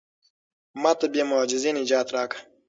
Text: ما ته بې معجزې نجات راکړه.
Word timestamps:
ما 0.81 0.91
ته 0.99 1.05
بې 1.13 1.23
معجزې 1.31 1.71
نجات 1.77 2.07
راکړه. 2.15 2.39